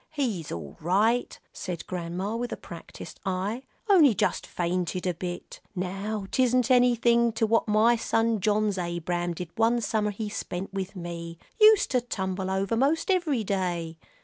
[0.09, 5.59] "He's all right," said Grandma, with a practised eye; "only just fainted a bit.
[5.75, 10.95] Now 'tisn't anything to what my son John's Abram did one summer he spent with
[10.95, 11.37] me.
[11.59, 13.99] Used to tumble over most every day."